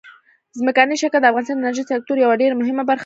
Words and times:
ځمکنی 0.59 0.95
شکل 1.01 1.19
د 1.21 1.25
افغانستان 1.29 1.55
د 1.57 1.61
انرژۍ 1.61 1.83
سکتور 1.91 2.17
یوه 2.19 2.39
ډېره 2.41 2.55
مهمه 2.61 2.83
برخه 2.89 2.97
ده. 2.97 2.99